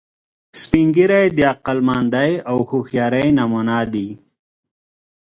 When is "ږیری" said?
0.95-1.25